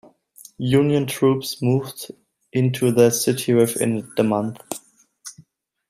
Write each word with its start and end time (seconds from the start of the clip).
Union 0.57 1.05
troops 1.05 1.61
moved 1.61 2.11
into 2.51 2.91
the 2.91 3.11
city 3.11 3.53
within 3.53 4.11
the 4.17 4.23
month. 4.23 4.57